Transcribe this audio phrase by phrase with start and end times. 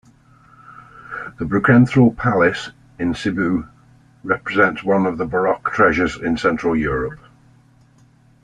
[1.37, 3.69] The Brukenthal Palace in Sibiu
[4.23, 7.19] represents one of the Baroque treasures in Central Europe.